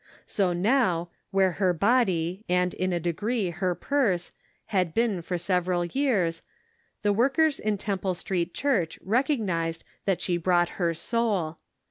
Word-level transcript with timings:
So 0.25 0.51
now, 0.51 1.09
where 1.29 1.51
her 1.61 1.73
body, 1.73 2.43
and 2.49 2.73
in 2.73 2.91
a 2.91 2.99
degree 2.99 3.51
her 3.51 3.75
purse, 3.75 4.31
had"' 4.73 4.95
been 4.95 5.21
for 5.21 5.37
several 5.37 5.85
years, 5.85 6.41
the 7.03 7.13
workers 7.13 7.59
in 7.59 7.77
Temple 7.77 8.15
Street 8.15 8.51
Church 8.55 8.97
recognized 9.03 9.83
that 10.05 10.19
she 10.19 10.37
brought 10.37 10.69
her 10.81 10.95
soul. 10.95 11.57